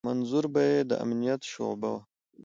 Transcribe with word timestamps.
منظور 0.09 0.45
به 0.53 0.61
يې 0.71 0.79
د 0.89 0.91
امنيت 1.03 1.41
شعبه 1.51 1.89
وه. 1.93 2.01